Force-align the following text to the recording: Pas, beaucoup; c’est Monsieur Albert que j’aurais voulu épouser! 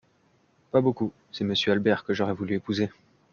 Pas, 0.71 0.81
beaucoup; 0.81 1.11
c’est 1.31 1.43
Monsieur 1.43 1.73
Albert 1.73 2.03
que 2.05 2.15
j’aurais 2.15 2.33
voulu 2.33 2.55
épouser! 2.55 2.89